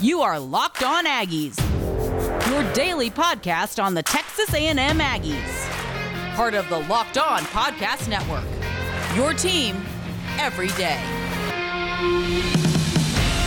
[0.00, 1.56] You are Locked On Aggies,
[2.50, 6.34] your daily podcast on the Texas A&M Aggies.
[6.34, 8.44] Part of the Locked On Podcast Network.
[9.16, 9.76] Your team
[10.38, 11.00] every day.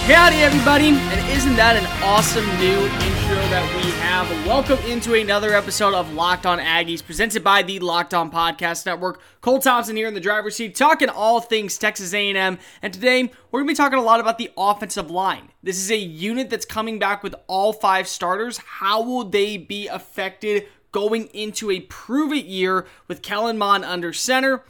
[0.08, 4.48] Howdy, everybody, and isn't that an awesome new intro that we have?
[4.48, 9.20] Welcome into another episode of Locked On Aggies, presented by the Locked On Podcast Network.
[9.42, 13.60] Cole Thompson here in the driver's seat, talking all things Texas A&M, and today we're
[13.60, 15.50] going to be talking a lot about the offensive line.
[15.62, 18.60] This is a unit that's coming back with all five starters.
[18.60, 24.64] How will they be affected going into a prove-it year with Kellen Mond under center?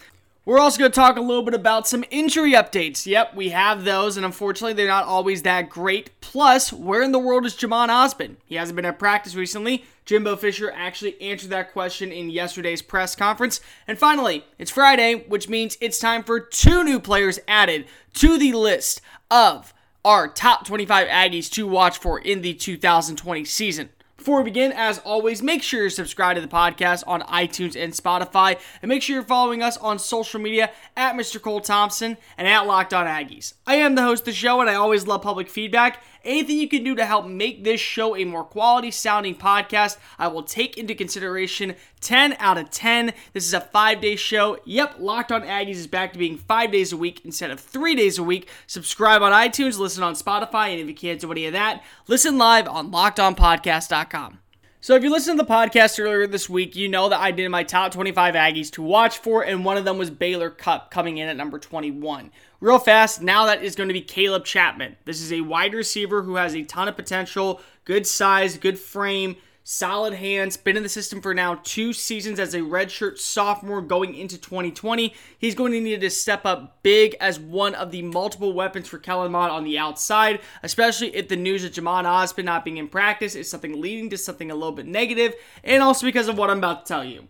[0.48, 3.06] We're also going to talk a little bit about some injury updates.
[3.06, 6.10] Yep, we have those, and unfortunately, they're not always that great.
[6.22, 8.38] Plus, where in the world is Jhamon Ausbon?
[8.46, 9.84] He hasn't been at practice recently.
[10.06, 13.60] Jimbo Fisher actually answered that question in yesterday's press conference.
[13.90, 18.54] And finally, it's Friday, which means it's time for two new players added to the
[18.54, 19.74] list of
[20.06, 23.90] our top 25 Aggies to watch for in the 2020 season.
[24.28, 27.94] Before we begin, as always, make sure you're subscribed to the podcast on iTunes and
[27.94, 31.42] Spotify, and make sure you're following us on social media at Mr.
[31.42, 33.54] Cole Thompson and at Locked On Aggies.
[33.66, 36.04] I am the host of the show, and I always love public feedback.
[36.28, 40.28] Anything you can do to help make this show a more quality sounding podcast, I
[40.28, 43.14] will take into consideration 10 out of 10.
[43.32, 44.60] This is a five day show.
[44.66, 47.96] Yep, Locked On Aggies is back to being five days a week instead of three
[47.96, 48.50] days a week.
[48.68, 52.38] Subscribe on iTunes, listen on Spotify, and if you can't do any of that, listen
[52.38, 54.40] live on lockedonpodcast.com.
[54.88, 57.50] So, if you listened to the podcast earlier this week, you know that I did
[57.50, 61.18] my top 25 Aggies to watch for, and one of them was Baylor Cupp coming
[61.18, 62.32] in at number 21.
[62.62, 64.96] Real fast, now that is going to be Caleb Chapman.
[65.04, 69.36] This is a wide receiver who has a ton of potential, good size, good frame,
[69.70, 74.16] solid hands, been in the system for now two seasons as a redshirt sophomore going
[74.16, 75.14] into 2020.
[75.38, 78.98] He's going to need to step up big as one of the multiple weapons for
[78.98, 82.88] Kellen Mond on the outside, especially if the news of Jhamon Ausbon not being in
[82.88, 86.50] practice is something leading to something a little bit negative, and also because of what
[86.50, 87.28] I'm about to tell you.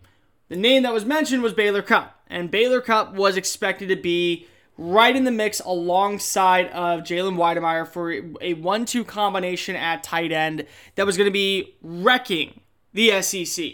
[0.50, 4.46] The name that was mentioned was Baylor Cupp, and Baylor Cupp was expected to be
[4.78, 8.12] right in the mix alongside of Jalen Wydermyer for
[8.42, 10.66] a one-two combination at tight end
[10.96, 12.62] that was going to be wrecking
[12.94, 13.66] the SEC.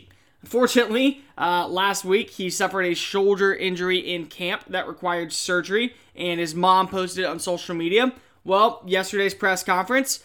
[0.42, 6.40] Unfortunately, uh, last week he suffered a shoulder injury in camp that required surgery, and
[6.40, 8.14] his mom posted it on social media.
[8.44, 10.22] Well, yesterday's press conference,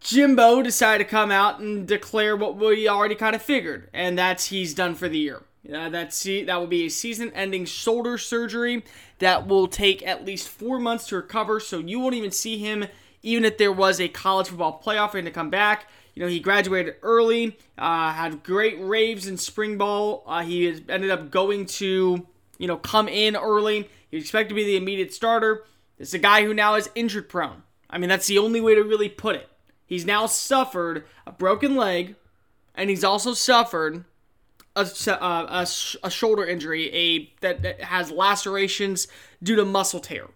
[0.00, 4.46] Jimbo decided to come out and declare what we already kind of figured, and that's
[4.46, 5.42] he's done for the year.
[5.72, 8.84] Uh, that's that will be a season-ending shoulder surgery
[9.18, 11.60] that will take at least four months to recover.
[11.60, 12.86] So you won't even see him,
[13.22, 15.86] even if there was a college football playoff and to come back.
[16.14, 20.24] You know, he graduated early, uh, had great raves in spring ball.
[20.26, 23.90] Uh, he ended up going to, you know, come in early.
[24.10, 25.64] He expected to be the immediate starter.
[25.98, 27.62] Is a guy who now is injured prone.
[27.88, 29.48] I mean, that's the only way to really put it.
[29.86, 32.16] He's now suffered a broken leg,
[32.74, 34.04] and he's also suffered
[34.76, 35.66] a, uh, a,
[36.06, 39.08] a, shoulder injury, a that, that has lacerations
[39.42, 40.26] due to muscle tear.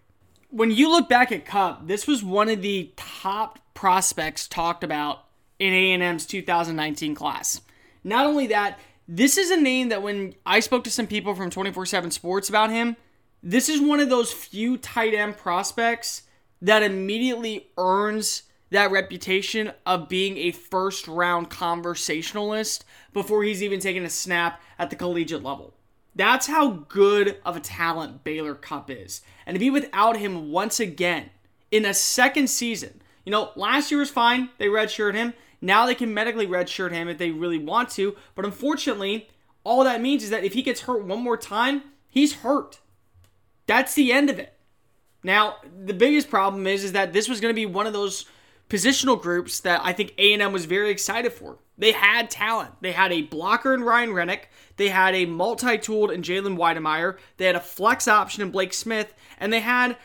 [0.49, 5.25] When you look back at Cupp, this was one of the top prospects talked about
[5.59, 7.61] in A&M's 2019 class.
[8.03, 11.49] Not only that, this is a name that when I spoke to some people from
[11.49, 12.97] 24/7 Sports about him,
[13.43, 16.23] this is one of those few tight end prospects
[16.61, 22.83] that immediately earns that reputation of being a first round conversationalist
[23.13, 25.73] before he's even taken a snap at the collegiate level.
[26.15, 29.21] That's how good of a talent Baylor Cupp is.
[29.45, 31.29] And to be without him once again
[31.69, 34.49] in a second season, you know, last year was fine.
[34.57, 35.33] They redshirted him.
[35.61, 38.15] Now they can medically redshirt him if they really want to.
[38.35, 39.29] But unfortunately,
[39.63, 42.79] all that means is that if he gets hurt one more time, he's hurt.
[43.67, 44.53] That's the end of it.
[45.23, 48.25] Now, the biggest problem is, is that this was going to be one of those
[48.71, 51.57] positional groups that I think A&M was very excited for.
[51.77, 52.71] They had talent.
[52.79, 54.43] They had a blocker in Ryan Renick.
[54.77, 57.17] They had a multi-tooled in Jalen Wydermyer.
[57.35, 59.13] They had a flex option in Blake Smith.
[59.37, 59.97] And they had,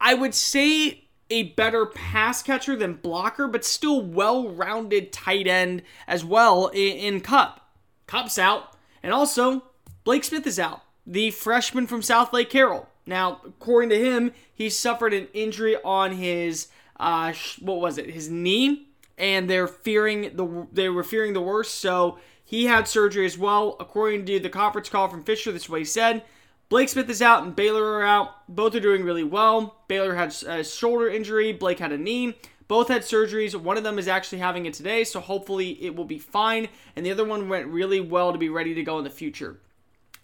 [0.00, 6.24] I would say, a better pass catcher than blocker, but still well-rounded tight end as
[6.24, 7.68] well in, in Cupp.
[8.06, 8.74] Cupp's out.
[9.02, 9.64] And also,
[10.04, 10.80] Blake Smith is out.
[11.06, 12.88] The freshman from Southlake Carroll.
[13.04, 16.68] Now, according to him, he suffered an injury on his
[16.98, 21.76] uh, what was it, his knee, and they're fearing the they were fearing the worst.
[21.76, 23.76] So he had surgery as well.
[23.80, 26.22] According to the conference call from Fisher, this is what he said.
[26.68, 28.46] Blake Smith is out and Baylor are out.
[28.48, 29.82] Both are doing really well.
[29.88, 31.52] Baylor had a shoulder injury.
[31.52, 32.34] Blake had a knee.
[32.68, 33.54] Both had surgeries.
[33.54, 36.68] One of them is actually having it today, so hopefully it will be fine.
[36.94, 39.60] And the other one went really well to be ready to go in the future.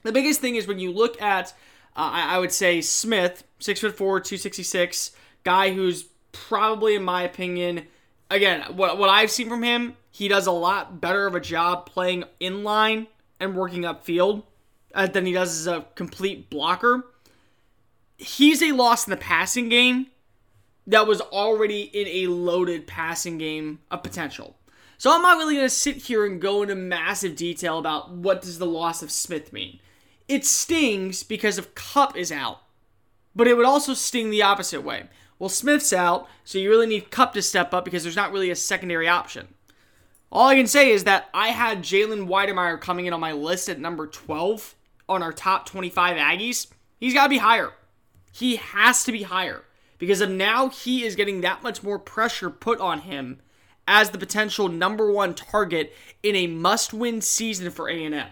[0.02, 1.54] The biggest thing is when you look at,
[1.96, 5.12] uh, I would say Smith, six foot four, two sixty six,
[5.44, 7.86] guy who's probably, in my opinion,
[8.30, 11.86] again, what what I've seen from him, he does a lot better of a job
[11.86, 13.06] playing in line
[13.40, 14.42] and working upfield
[14.94, 17.06] uh, than he does as a complete blocker.
[18.16, 20.06] He's a loss in the passing game
[20.86, 24.56] that was already in a loaded passing game of potential.
[24.98, 28.42] So I'm not really going to sit here and go into massive detail about what
[28.42, 29.80] does the loss of Smith mean.
[30.28, 32.60] It stings because if Cupp is out,
[33.34, 35.04] but it would also sting the opposite way.
[35.44, 38.48] Well, Smith's out, so you really need Cupp to step up because there's not really
[38.48, 39.48] a secondary option.
[40.32, 43.68] All I can say is that I had Jalen Wydermyer coming in on my list
[43.68, 44.74] at number 12
[45.06, 46.68] on our top 25 Aggies.
[46.98, 47.72] He's got to be higher.
[48.32, 49.64] He has to be higher
[49.98, 53.42] because of now he is getting that much more pressure put on him
[53.86, 55.92] as the potential number one target
[56.22, 58.28] in a must-win season for A&M.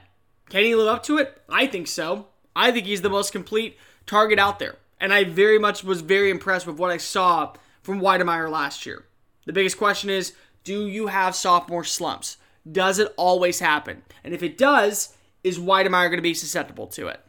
[0.49, 1.43] Can he live up to it?
[1.47, 2.29] I think so.
[2.57, 3.77] I think he's the most complete
[4.07, 4.79] target out there.
[5.03, 9.05] And I very much was very impressed with what I saw from Wydermyer last year.
[9.47, 10.33] The biggest question is
[10.63, 12.37] do you have sophomore slumps?
[12.71, 14.03] Does it always happen?
[14.23, 17.21] And if it does, is Wydermyer going to be susceptible to it?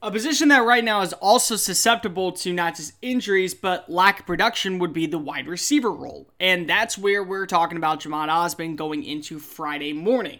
[0.00, 4.26] A position that right now is also susceptible to not just injuries, but lack of
[4.26, 6.30] production would be the wide receiver role.
[6.38, 10.38] And that's where we're talking about Jhamon Ausbon going into Friday morning.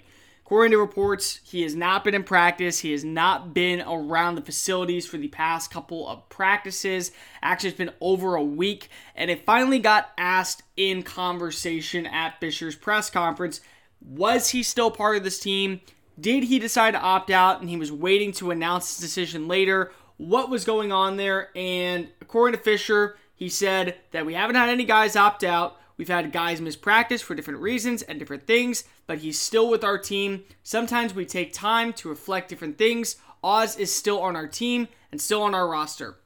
[0.48, 2.78] According to reports, he has not been in practice.
[2.78, 7.12] He has not been around the facilities for the past couple of practices.
[7.42, 12.76] Actually, it's been over a week, and it finally got asked in conversation at Fisher's
[12.76, 13.60] press conference
[14.00, 15.82] was he still part of this team?
[16.18, 19.92] Did he decide to opt out and he was waiting to announce his decision later?
[20.16, 21.50] What was going on there?
[21.54, 25.76] And according to Fisher, he said that we haven't had any guys opt out.
[25.96, 29.82] We've had guys miss practice for different reasons and different things, but he's still with
[29.82, 30.44] our team.
[30.62, 33.16] Sometimes we take time to reflect different things.
[33.42, 36.18] Oz is still on our team and still on our roster.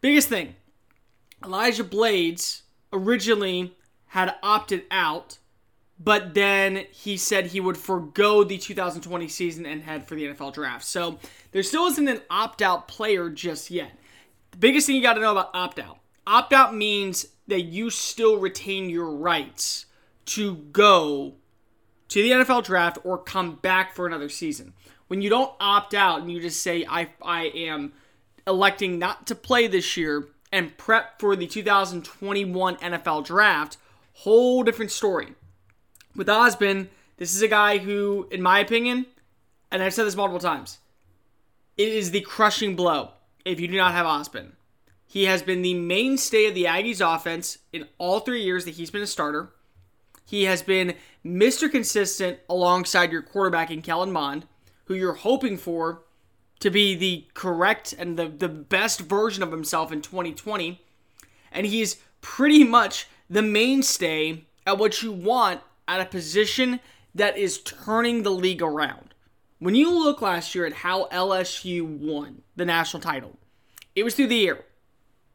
[0.00, 0.54] Biggest thing
[1.44, 3.76] Elijah Blades originally
[4.06, 5.38] had opted out,
[5.98, 10.54] but then he said he would forego the 2020 season and head for the NFL
[10.54, 10.84] draft.
[10.84, 11.18] So
[11.50, 13.98] there still isn't an opt out player just yet.
[14.52, 17.90] The biggest thing you got to know about opt out opt out means that you
[17.90, 19.86] still retain your rights
[20.24, 21.34] to go
[22.12, 24.74] to the NFL draft or come back for another season.
[25.08, 27.94] When you don't opt out and you just say, I, I am
[28.46, 33.78] electing not to play this year and prep for the 2021 NFL draft,
[34.12, 35.28] whole different story.
[36.14, 39.06] With Ausbon, this is a guy who, in my opinion,
[39.70, 40.80] and I've said this multiple times,
[41.78, 43.12] it is the crushing blow
[43.46, 44.52] if you do not have Ausbon.
[45.06, 48.90] He has been the mainstay of the Aggies offense in all three years that he's
[48.90, 49.50] been a starter.
[50.32, 51.70] He has been Mr.
[51.70, 54.46] Consistent alongside your quarterback in Kellen Mond,
[54.86, 56.04] who you're hoping for
[56.60, 60.80] to be the correct and the, the best version of himself in 2020.
[61.52, 66.80] And he's pretty much the mainstay at what you want at a position
[67.14, 69.12] that is turning the league around.
[69.58, 73.36] When you look last year at how LSU won the national title,
[73.94, 74.64] it was through the air.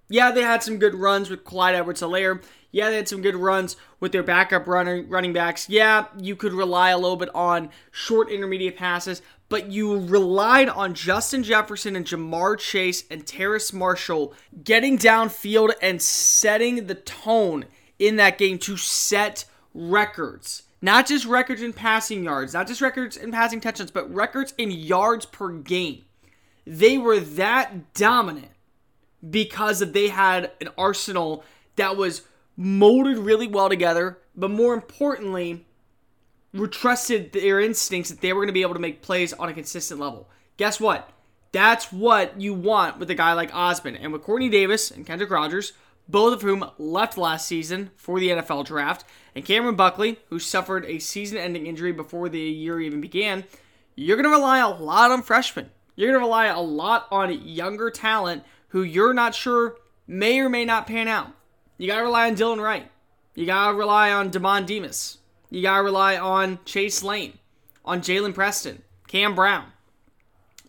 [0.10, 2.42] Yeah, they had some good runs with Clyde Edwards Helaire.
[2.72, 5.70] Yeah, they had some good runs with their backup runner, running backs.
[5.70, 10.94] Yeah, you could rely a little bit on short intermediate passes, but you relied on
[10.94, 14.34] Justin Jefferson and Ja'Marr Chase and Terrace Marshall
[14.64, 17.66] getting downfield and setting the tone
[17.98, 20.64] in that game to set records.
[20.82, 24.70] Not just records in passing yards, not just records in passing touchdowns, but records in
[24.70, 26.04] yards per game.
[26.66, 28.52] They were that dominant
[29.28, 31.44] because they had an arsenal
[31.78, 32.24] that was
[32.58, 35.66] molded really well together, but more importantly,
[36.54, 39.48] we trusted their instincts that they were going to be able to make plays on
[39.48, 40.28] a consistent level.
[40.58, 41.12] Guess what?
[41.52, 43.98] That's what you want with a guy like Ausbon.
[44.00, 45.74] And with Quartney Davis and Kendrick Rogers,
[46.10, 50.86] both of whom left last season for the NFL draft, and Cameron Buckley, who suffered
[50.86, 53.44] a season ending injury before the year even began,
[53.96, 55.70] you're going to rely a lot on freshmen.
[55.96, 60.50] You're going to rely a lot on younger talent who you're not sure may or
[60.50, 61.32] may not pan out.
[61.78, 62.90] You got to rely on Dylan Wright.
[63.36, 65.20] You got to rely on Demond Demas.
[65.50, 67.38] You got to rely on Chase Lane,
[67.86, 69.66] on Jalen Preston, Cam Brown,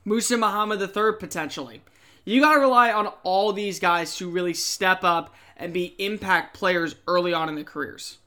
[0.05, 1.83] Musa Muhammad III potentially.
[2.25, 6.55] You got to rely on all these guys to really step up and be impact
[6.55, 8.19] players early on in their careers.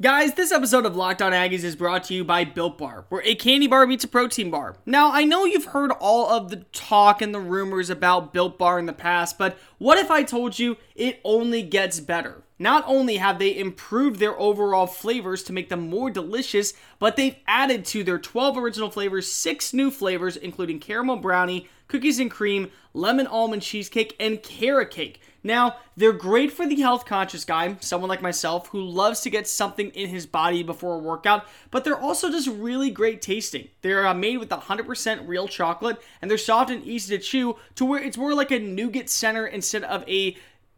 [0.00, 3.22] Guys, this episode of Locked On Aggies is brought to you by Built Bar, where
[3.22, 4.76] a candy bar meets a protein bar.
[4.86, 8.78] Now, I know you've heard all of the talk and the rumors about Built Bar
[8.78, 12.40] in the past, but what if I told you it only gets better?
[12.58, 17.36] Not only have they improved their overall flavors to make them more delicious, but they've
[17.46, 22.70] added to their 12 original flavors 6 new flavors, including caramel brownie, cookies and cream,
[22.94, 28.08] lemon almond cheesecake, and carrot cake Now, they're great for the health conscious guy, someone
[28.08, 31.98] like myself who loves to get something in his body before a workout, but they're
[31.98, 33.68] also just really great tasting.
[33.82, 37.84] They're uh, made with 100% real chocolate and they're soft and easy to chew to
[37.84, 40.36] where it's more like a nougat center instead of a,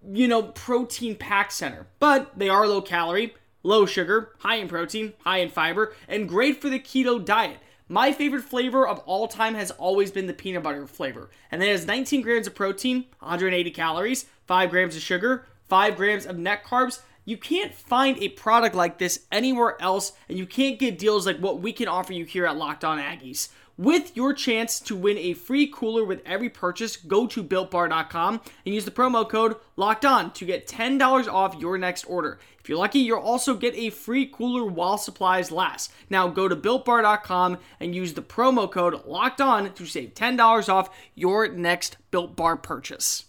[0.09, 1.87] you know, protein pack center.
[1.99, 6.61] But they are low calorie, low sugar, high in protein, high in fiber, and great
[6.61, 7.59] for the keto diet.
[7.89, 11.69] My favorite flavor of all time has always been the peanut butter flavor, and it
[11.69, 16.63] has 19 grams of protein, 180 calories, 5 grams of sugar, 5 grams of net
[16.63, 17.01] carbs.
[17.25, 21.39] You can't find a product like this anywhere else, and you can't get deals like
[21.39, 23.49] what we can offer you here at Locked On Aggies.
[23.79, 28.75] With your chance to win a free cooler with every purchase, go to builtbar.com and
[28.75, 32.39] use the promo code locked on to get $10 off your next order.
[32.61, 35.91] If you're lucky, you'll also get a free cooler while supplies last.
[36.11, 40.95] Now go to builtbar.com and use the promo code locked on to save $10 off
[41.15, 43.25] your next Built Bar purchase.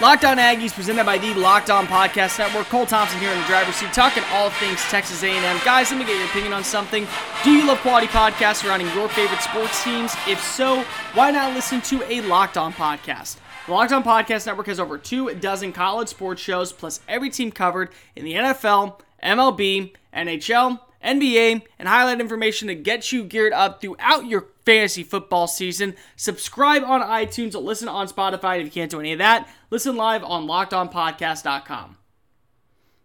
[0.00, 2.66] Locked On Aggies presented by the Locked On Podcast Network.
[2.66, 5.60] Cole Thompson here in the driver's seat talking all things Texas A&M.
[5.64, 7.06] Guys, let me get your opinion on something.
[7.44, 10.12] Do you love quality podcasts surrounding your favorite sports teams?
[10.26, 10.82] If so,
[11.14, 13.36] why not listen to a Locked On podcast?
[13.66, 17.52] The Locked On Podcast Network has over two dozen college sports shows, plus every team
[17.52, 23.80] covered in the NFL, MLB, NHL, NBA, and highlight information to get you geared up
[23.80, 25.94] throughout your fantasy football season.
[26.16, 29.48] Subscribe on iTunes, listen on Spotify if you can't do any of that.
[29.70, 31.96] Listen live on lockedonpodcast.com.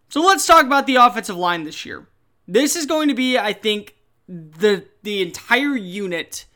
[0.08, 2.06] So let's talk about the offensive line this year.
[2.46, 3.94] This is going to be, I think,
[4.28, 6.46] the the entire unit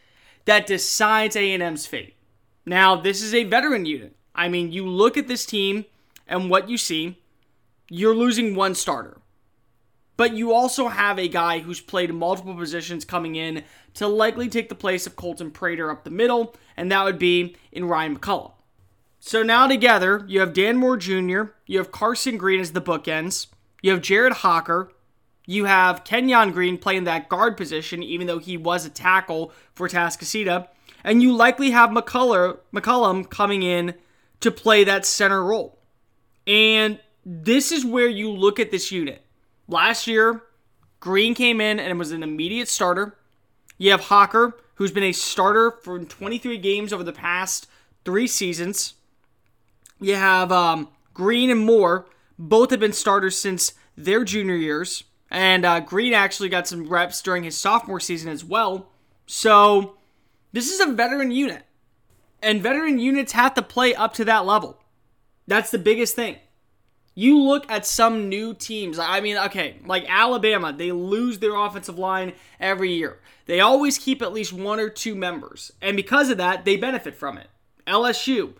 [0.44, 2.14] that decides A&M's fate.
[2.64, 4.16] Now, this is a veteran unit.
[4.34, 5.84] I mean, you look at this team
[6.26, 7.18] and what you see,
[7.88, 9.18] you're losing one starter.
[10.16, 13.64] But you also have a guy who's played multiple positions coming in
[13.94, 17.56] to likely take the place of Colton Prater up the middle, and that would be
[17.72, 18.52] in Ryan McCollum.
[19.20, 23.46] So now together, you have Dan Moore Jr., you have Carson Green as the bookends,
[23.80, 24.92] you have Jared Hocker,
[25.46, 29.88] you have Kenyon Green playing that guard position, even though he was a tackle for
[29.88, 30.68] Atascocita,
[31.04, 33.94] and you likely have McCuller, McCollum coming in
[34.40, 35.78] to play that center role.
[36.46, 39.22] And this is where you look at this unit.
[39.68, 40.42] Last year,
[41.00, 43.16] Green came in and was an immediate starter.
[43.78, 47.66] You have Hocker, who's been a starter for 23 games over the past
[48.04, 48.94] three seasons.
[50.00, 52.06] You have um, Green and Moore.
[52.38, 55.04] Both have been starters since their junior years.
[55.30, 58.88] And uh, Green actually got some reps during his sophomore season as well.
[59.26, 59.96] So
[60.52, 61.64] this is a veteran unit.
[62.42, 64.78] And veteran units have to play up to that level.
[65.46, 66.36] That's the biggest thing.
[67.14, 68.98] You look at some new teams.
[68.98, 73.18] I mean, okay, like Alabama, they lose their offensive line every year.
[73.46, 75.72] They always keep at least one or two members.
[75.82, 77.48] And because of that, they benefit from it.
[77.86, 78.54] LSU,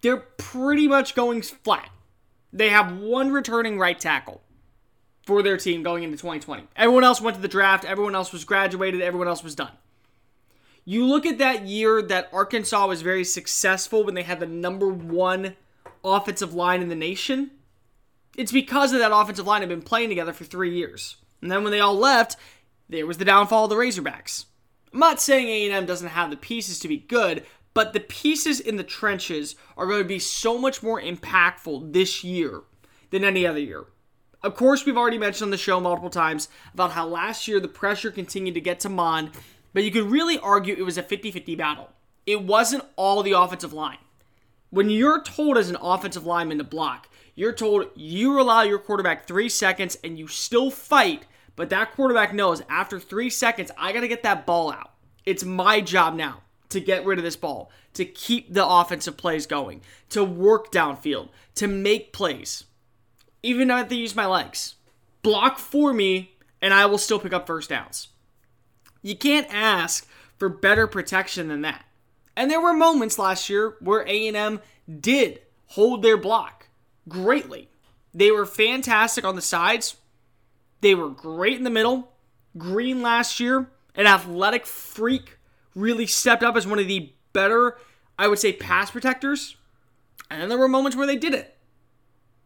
[0.00, 1.90] they're pretty much going flat.
[2.52, 4.42] They have one returning right tackle
[5.26, 6.68] for their team going into 2020.
[6.76, 9.72] Everyone else went to the draft, everyone else was graduated, everyone else was done.
[10.84, 14.88] You look at that year that Arkansas was very successful when they had the number
[14.88, 15.56] one
[16.02, 17.50] offensive line in the nation
[18.36, 21.16] it's because of that offensive line had been playing together for three years.
[21.42, 22.36] And then when they all left,
[22.88, 24.46] there was the downfall of the Razorbacks.
[24.92, 27.44] I'm not saying A&M doesn't have the pieces to be good,
[27.74, 32.24] but the pieces in the trenches are going to be so much more impactful this
[32.24, 32.62] year
[33.10, 33.84] than any other year.
[34.42, 37.68] Of course, we've already mentioned on the show multiple times about how last year the
[37.68, 39.32] pressure continued to get to Mon,
[39.74, 41.90] but you could really argue it was a 50 50 battle.
[42.24, 43.98] It wasn't all the offensive line.
[44.70, 47.08] When you're told as an offensive lineman to block,
[47.38, 51.22] you're told you allow your quarterback three seconds and you still fight,
[51.54, 54.94] but that quarterback knows after three seconds, I got to get that ball out.
[55.24, 59.46] It's my job now to get rid of this ball, to keep the offensive plays
[59.46, 62.64] going, to work downfield, to make plays.
[63.44, 64.74] Even if have to use my legs.
[65.22, 68.08] Block for me, and I will still pick up first downs.
[69.00, 71.84] You can't ask for better protection than that.
[72.36, 74.60] And there were moments last year where A&M
[75.00, 76.57] did hold their block
[77.08, 77.68] greatly.
[78.14, 79.96] They were fantastic on the sides.
[80.80, 82.12] They were great in the middle.
[82.56, 85.38] Green last year, an athletic freak,
[85.74, 87.76] really stepped up as one of the better,
[88.18, 89.56] I would say, pass protectors.
[90.30, 91.56] And then there were moments where they did it.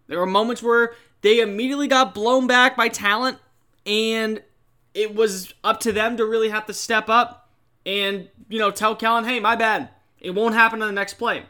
[0.08, 3.38] There were moments where they immediately got blown back by talent,
[3.86, 4.42] and
[4.94, 7.48] it was up to them to really have to step up
[7.86, 9.88] and, you know, tell Kellen, hey, my bad.
[10.20, 11.44] It won't happen on the next play.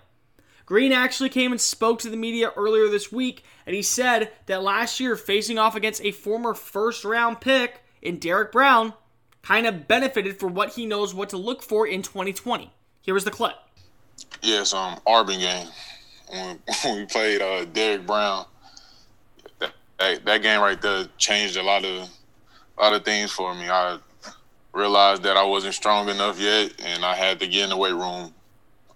[0.67, 4.63] Green actually came and spoke to the media earlier this week, and he said that
[4.63, 8.95] last year, facing off against a former first round pick in Derrick Brown,
[9.43, 12.73] kind of benefited for what he knows what to look for in 2020.
[13.01, 13.57] Here was the clip.
[14.41, 15.69] Yes, um, Auburn game.
[16.31, 18.47] when, when we played uh, Derrick Brown.
[19.99, 22.09] That, that game right there changed a lot of
[22.79, 23.69] a lot of things for me.
[23.69, 23.99] I
[24.73, 27.93] realized that I wasn't strong enough yet, and I had to get in the weight
[27.93, 28.33] room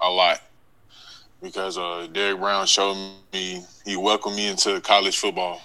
[0.00, 0.40] a lot
[1.42, 2.96] because uh, Derrick Brown showed
[3.32, 5.60] me he welcomed me into college football.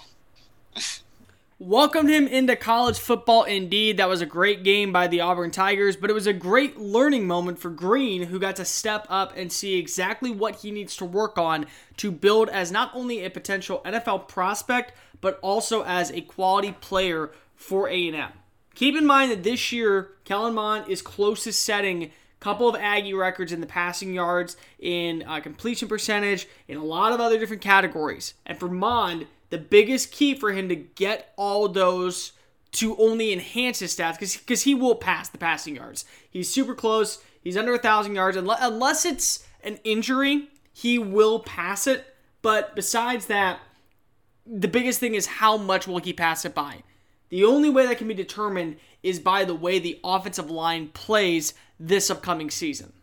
[1.61, 3.97] welcomed him into college football indeed.
[3.97, 7.27] That was a great game by the Auburn Tigers, but it was a great learning
[7.27, 11.05] moment for Green, who got to step up and see exactly what he needs to
[11.05, 16.21] work on to build as not only a potential NFL prospect, but also as a
[16.21, 18.31] quality player for A&M.
[18.73, 22.11] Keep in mind that this year, Kellen Mond is closest setting
[22.41, 27.13] couple of Aggie records in the passing yards, in uh, completion percentage, in a lot
[27.13, 28.33] of other different categories.
[28.45, 32.33] And for Mond, the biggest key for him to get all those
[32.73, 36.03] to only enhance his stats because he will pass the passing yards.
[36.29, 37.21] He's super close.
[37.43, 40.49] He's under a thousand yards unless it's an injury.
[40.73, 42.05] He will pass it,
[42.41, 43.59] but besides that,
[44.47, 46.83] the biggest thing is how much will he pass it by.
[47.29, 51.53] The only way that can be determined is by the way the offensive line plays
[51.79, 52.93] this upcoming season.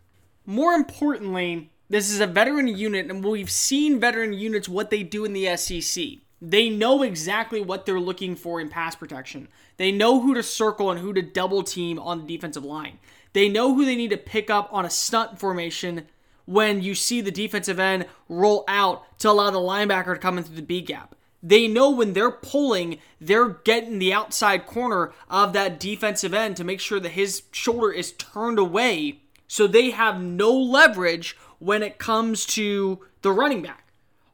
[0.45, 5.25] More importantly, this is a veteran unit, and we've seen veteran units what they do
[5.25, 6.05] in the SEC.
[6.41, 9.49] They know exactly what they're looking for in pass protection.
[9.77, 12.99] They know who to circle and who to double team on the defensive line.
[13.33, 16.05] They know who they need to pick up on a stunt formation
[16.45, 20.43] when you see the defensive end roll out to allow the linebacker to come in
[20.43, 21.15] through the B gap.
[21.41, 26.63] They know when they're pulling, they're getting the outside corner of that defensive end to
[26.63, 31.97] make sure that his shoulder is turned away so they have no leverage when it
[31.97, 33.91] comes to the running back.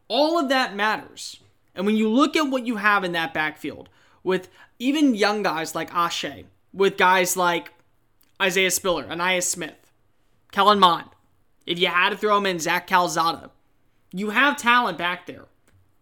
[0.08, 1.40] All of that matters.
[1.74, 3.90] And when you look at what you have in that backfield,
[4.24, 7.74] with even young guys like Ashe, with guys like
[8.42, 9.92] Isaiah Spiller, Ainias Smith,
[10.52, 11.10] Kellen Mond,
[11.66, 13.52] if you had to throw him in Zach Calzada,
[14.12, 15.46] you have talent back there.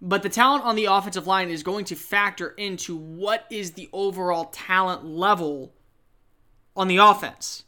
[0.03, 3.89] But the talent on the offensive line is going to factor into what is the
[3.91, 5.73] overall talent level
[6.75, 7.63] on the offense.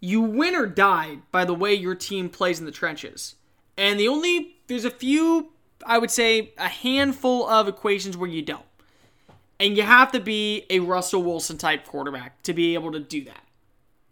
[0.00, 3.36] You win or die by the way your team plays in the trenches.
[3.76, 5.52] And the only, there's a few
[5.86, 8.64] I would say a handful of equations where you don't.
[9.58, 13.24] And you have to be a Russell Wilson type quarterback to be able to do
[13.24, 13.44] that.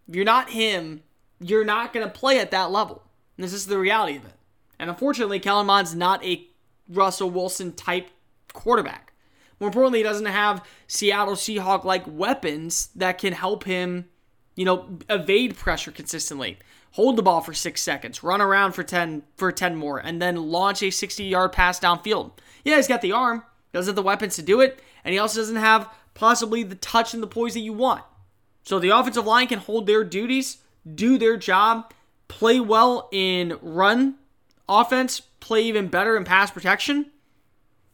[0.08, 1.02] If you're not him,
[1.40, 3.02] you're not going to play at that level.
[3.36, 4.34] And this is the reality of it.
[4.78, 6.46] And unfortunately, Kellen Mond's not a
[6.88, 8.08] Russell Wilson type
[8.52, 9.12] quarterback.
[9.60, 14.08] More importantly, he doesn't have Seattle Seahawk like weapons that can help him,
[14.54, 16.58] you know, evade pressure consistently
[16.92, 20.50] hold the ball for six seconds, run around for 10 for 10 more, and then
[20.50, 22.32] launch a 60 yard pass downfield.
[22.64, 25.40] Yeah, he's got the arm, doesn't have the weapons to do it, and he also
[25.40, 28.02] doesn't have possibly the touch and the poise that you want.
[28.64, 30.58] So the offensive line can hold their duties,
[30.92, 31.92] do their job,
[32.26, 34.16] play well in run
[34.68, 37.10] offense, play even better in pass protection.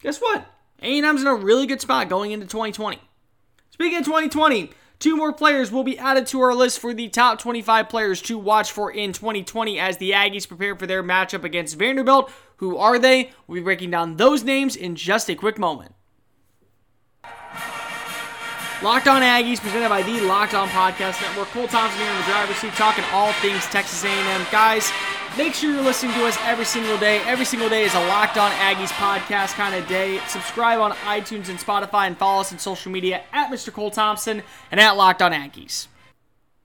[0.01, 0.47] Guess what?
[0.83, 2.99] A&M's in a really good spot going into 2020.
[3.71, 4.71] Speaking of 2020,
[5.05, 8.39] Two more players will be added to our list for the top 25 players to
[8.39, 12.33] watch for in 2020 as the Aggies prepare for their matchup against Vanderbilt.
[12.57, 13.31] Who are they?
[13.47, 15.95] We'll be breaking down those names in just a quick moment.
[18.83, 21.49] Locked On Aggies, presented by the Locked On Podcast Network.
[21.49, 24.47] Cole Thompson here in the driver's seat, talking all things Texas A&M.
[24.51, 24.91] Guys,
[25.37, 27.19] Make sure you're listening to us every single day.
[27.27, 30.21] Every single day is a Locked On Aggies podcast kind of day.
[30.29, 33.73] Subscribe on iTunes and Spotify and follow us on social media at Mr.
[33.73, 35.89] Cole Thompson and at Locked On Aggies.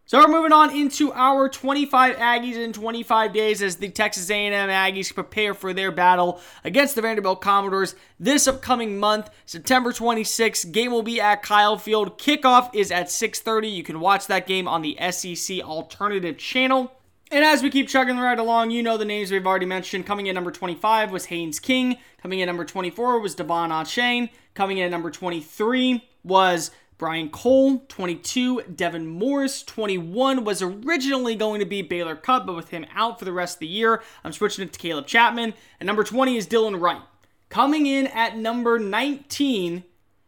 [0.06, 4.54] So we're moving on into our 25 Aggies in 25 days as the Texas A&M
[4.54, 10.72] Aggies prepare for their battle against the Vanderbilt Commodores this upcoming month, September 26th.
[10.72, 12.20] Game will be at Kyle Field.
[12.20, 13.68] Kickoff is at 6:30.
[13.68, 16.92] You can watch that game on the SEC Alternative channel.
[17.32, 20.08] And as we keep chugging right along, you know the names we've already mentioned.
[20.08, 21.98] Coming in number 25 was Haynes King.
[22.24, 24.32] Coming in number 24 was De'Von Achane.
[24.56, 27.86] Coming in at number 23 was Brian Cole.
[27.88, 29.62] 22, Devin Morris.
[29.62, 33.58] 21 was originally going to be Baylor Cupp, but with him out for the rest
[33.58, 35.54] of the year, I'm switching it to Caleb Chapman.
[35.80, 37.02] And number 20 is Dylan Wright.
[37.50, 39.84] Coming in at number 19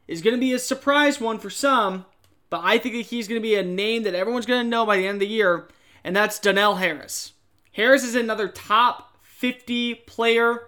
[0.08, 2.06] is going to be a surprise one for some,
[2.52, 4.86] but I think that he's going to be a name that everyone's going to know
[4.86, 5.68] by the end of the year
[6.04, 7.34] and that's Donnell Harris.
[7.74, 10.68] Harris is another top 50 player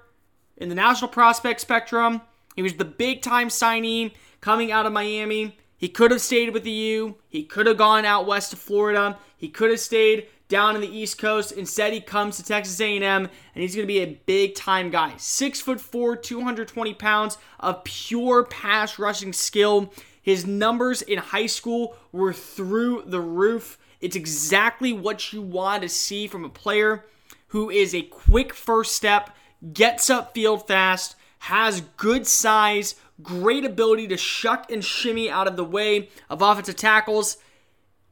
[0.57, 2.21] in the national prospect spectrum.
[2.55, 5.57] He was the big time signee coming out of Miami.
[5.77, 7.15] He could have stayed with the U.
[7.27, 9.17] He could have gone out west to Florida.
[9.35, 11.51] He could have stayed down in the East Coast.
[11.51, 15.13] Instead, he comes to Texas A&M, and he's going to be a big time guy.
[15.17, 19.91] Six foot four, 220 pounds of pure pass rushing skill.
[20.21, 23.77] His numbers in high school were through the roof.
[24.03, 27.05] It's exactly what you want to see from a player
[27.47, 29.29] who is a quick first step,
[29.71, 35.55] gets up field fast, has good size, great ability to shuck and shimmy out of
[35.55, 37.37] the way of offensive tackles.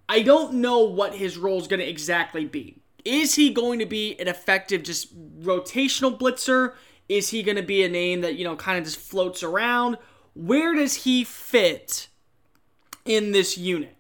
[0.07, 2.77] I don't know what his role is going to exactly be.
[3.03, 6.75] Is he going to be an effective just rotational blitzer?
[7.09, 9.97] Is he going to be a name that, you know, kind of just floats around?
[10.35, 12.07] Where does he fit
[13.03, 13.97] in this unit?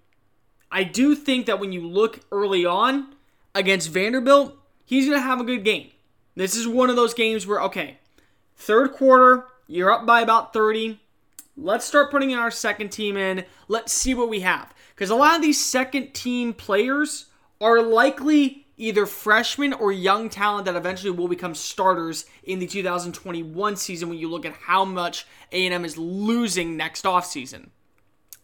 [0.71, 3.13] I do think that when you look early on
[3.53, 4.55] against Vanderbilt,
[4.85, 5.89] he's going to have a good game.
[6.35, 7.97] This is one of those games where, okay,
[8.55, 10.99] third quarter, you're up by about 30.
[11.57, 13.43] Let's start putting in our second team in.
[13.67, 14.73] Let's see what we have.
[14.95, 17.25] Because a lot of these second team players
[17.59, 23.75] are likely either freshmen or young talent that eventually will become starters in the 2021
[23.75, 27.67] season when you look at how much A&M is losing next offseason.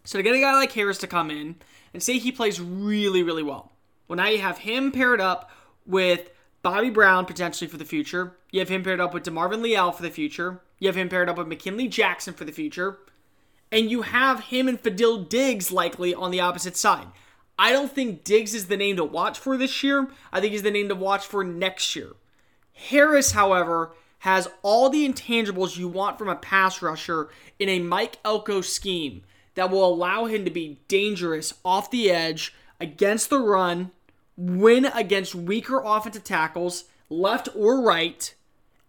[0.03, 1.55] So to get a guy like Harris to come in
[1.93, 3.71] and say he plays really, really well.
[4.07, 5.51] Well, now you have him paired up
[5.85, 6.29] with
[6.61, 8.37] Bobby Brown potentially for the future.
[8.51, 10.61] You have him paired up with DeMarvin Leal for the future.
[10.79, 12.99] You have him paired up with McKinley Jackson for the future.
[13.71, 17.07] And you have him and Fadil Diggs likely on the opposite side.
[17.59, 20.09] I don't think Diggs is the name to watch for this year.
[20.31, 22.13] I think he's the name to watch for next year.
[22.73, 28.17] Harris, however, has all the intangibles you want from a pass rusher in a Mike
[28.23, 29.23] Elko scheme
[29.57, 33.89] that will allow him to be dangerous off the edge against the run,
[34.37, 38.35] win against weaker offensive tackles, left or right,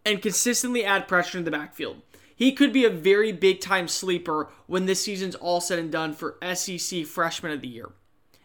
[0.05, 2.03] and consistently add pressure in the backfield.
[2.37, 6.13] He could be a very big time sleeper when this season's all said and done
[6.13, 7.89] for SEC Freshman of the Year.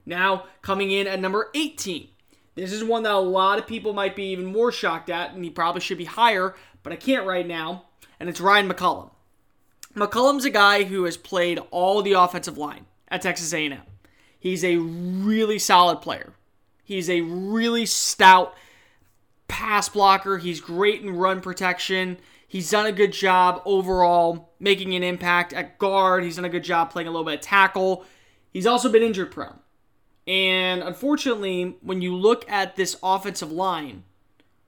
[0.05, 2.07] Now, coming in at number 18.
[2.55, 5.43] This is one that a lot of people might be even more shocked at, and
[5.43, 7.83] he probably should be higher, but I can't right now,
[8.17, 9.09] and it's Ryan McCollum.
[9.95, 13.77] McCollum's a guy who has played all the offensive line at Texas A&M.
[14.39, 16.33] He's a really solid player.
[16.83, 18.55] He's a really stout
[19.47, 20.37] pass blocker.
[20.39, 22.17] He's great in run protection.
[22.47, 26.23] He's done a good job overall making an impact at guard.
[26.23, 28.05] He's done a good job playing a little bit of tackle.
[28.51, 29.59] He's also been injured prone.
[30.27, 34.03] And unfortunately, when you look at this offensive line,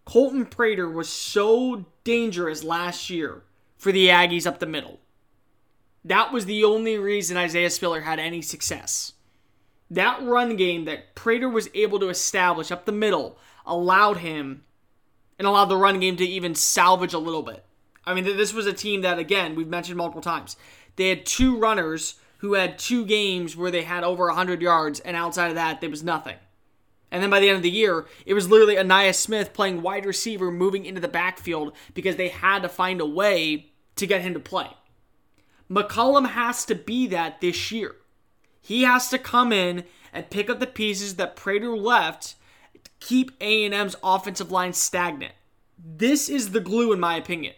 [0.06, 3.44] Colton Prater was so dangerous last year
[3.78, 5.00] for the Aggies up the middle.
[6.06, 9.13] That was the only reason Isaiah Spiller had any success.
[9.89, 14.63] That run game that Prater was able to establish up the middle allowed him
[15.39, 17.65] and allowed the run game to even salvage a little bit.
[18.06, 20.58] I mean, this was a team that, again, we've mentioned multiple times.
[20.96, 25.18] They had two runners who had two games where they had over 100 yards, and
[25.18, 26.36] outside of that, there was nothing.
[27.10, 30.06] And then by the end of the year, it was literally Ainias Smith playing wide
[30.06, 34.34] receiver, moving into the backfield because they had to find a way to get him
[34.34, 34.70] to play.
[35.69, 37.95] McCollum has to be that this year.
[38.62, 42.36] He has to come in and pick up the pieces that Prater left
[42.84, 45.34] to keep A&M's offensive line stagnant.
[45.78, 47.54] This is the glue in my opinion.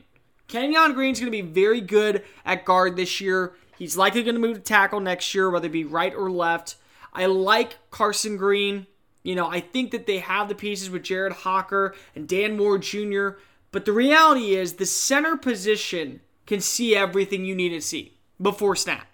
[0.48, 3.54] Kenyon Green's going to be very good at guard this year.
[3.78, 6.76] He's likely going to move to tackle next year, whether it be right or left.
[7.13, 8.88] I like Carson Green.
[9.24, 12.78] You know, I think that they have the pieces with Jared Hocker and Dan Moore
[12.78, 13.32] Jr.,
[13.72, 18.76] but the reality is the center position can see everything you need to see before
[18.76, 19.08] snap.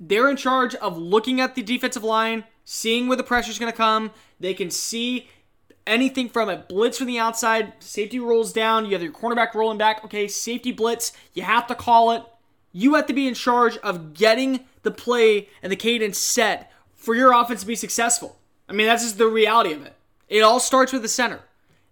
[0.00, 3.72] They're in charge of looking at the defensive line, seeing where the pressure is going
[3.72, 4.10] to come.
[4.40, 5.28] They can see
[5.86, 9.78] anything from a blitz from the outside, safety rolls down, you have your cornerback rolling
[9.78, 10.04] back.
[10.04, 12.22] Okay, safety blitz, you have to call it.
[12.72, 17.14] You have to be in charge of getting the play and the cadence set for
[17.14, 18.38] your offense to be successful.
[18.68, 19.94] I mean, that's just the reality of it.
[20.28, 21.40] It all starts with the center.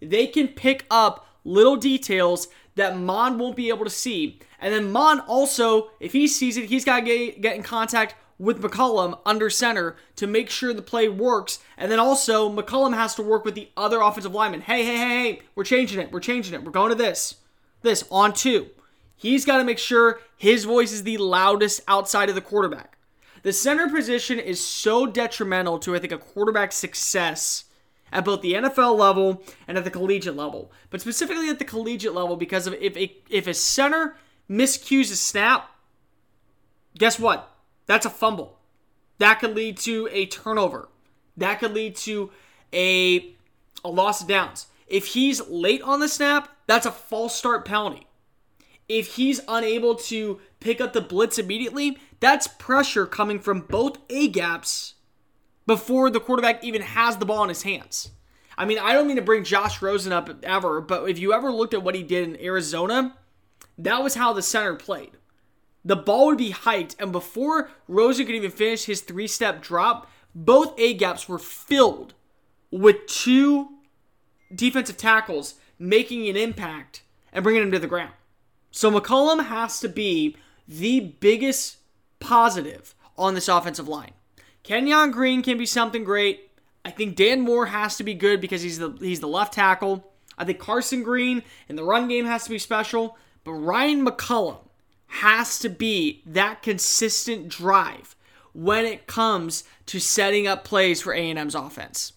[0.01, 4.41] They can pick up little details that Mon won't be able to see.
[4.65, 8.15] And then Mon also, if he sees it, he's got to get, get in contact
[8.39, 11.59] with McCollum under center to make sure the play works.
[11.77, 14.63] And then also, McCollum has to work with the other offensive lineman.
[14.63, 16.11] Hey, hey, hey, hey, we're changing it.
[16.11, 16.65] We're changing it.
[16.65, 17.35] We're going to this.
[17.83, 18.71] This on two.
[19.15, 22.97] He's got to make sure his voice is the loudest outside of the quarterback.
[23.43, 27.65] The center position is so detrimental to, I think, a quarterback's success
[28.11, 30.73] at both the NFL level and at the collegiate level.
[30.89, 34.17] But specifically at the collegiate level, because of if a, if a center
[34.49, 35.71] miscues a snap,
[36.97, 37.51] guess what?
[37.87, 38.59] That's a fumble.
[39.19, 40.89] That could lead to a turnover.
[41.37, 42.31] That could lead to
[42.73, 43.35] a,
[43.85, 44.67] a loss of downs.
[44.87, 48.07] If he's late on the snap, that's a false start penalty.
[48.89, 54.29] If he's unable to pick up the blitz immediately, that's pressure coming from both A
[54.29, 54.95] gaps
[55.67, 58.11] before the quarterback even has the ball in his hands.
[58.57, 61.51] I mean, I don't mean to bring Josh Rosen up ever, but if you ever
[61.51, 63.17] looked at what he did in Arizona,
[63.79, 65.13] that was how the center played.
[65.85, 70.11] The ball would be hiked, and before Rosen could even finish his three step drop,
[70.35, 72.15] both A gaps were filled
[72.71, 73.69] with two
[74.55, 78.13] defensive tackles making an impact and bringing him to the ground.
[78.71, 81.77] So McCollum has to be the biggest
[82.19, 84.13] positive on this offensive line.
[84.63, 86.51] Kenyon Green can be something great.
[86.85, 90.13] I think Dan Moore has to be good because he's the he's the left tackle.
[90.37, 94.59] I think Carson Green in the run game has to be special, but Ryan McCollum
[95.07, 98.17] has to be that consistent drive
[98.53, 102.13] when it comes to setting up plays for A&M's offense.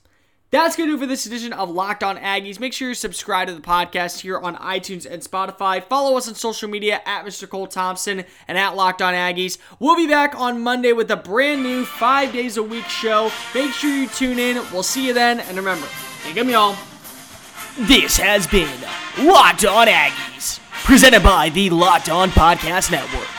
[0.49, 2.57] That's going to do for this edition of Locked On Aggies.
[2.57, 5.83] Make sure you subscribe to the podcast here on iTunes and Spotify.
[5.83, 7.49] Follow us on social media at Mr.
[7.49, 9.57] Cole Thompson and at Locked On Aggies.
[9.79, 13.29] We'll be back on Monday with a brand new five days a week show.
[13.53, 14.55] Make sure you tune in.
[14.71, 15.41] We'll see you then.
[15.41, 16.77] And remember, think of me all.
[17.81, 18.73] This has been
[19.19, 23.36] Locked On Aggies, presented by the Locked On Podcast Network.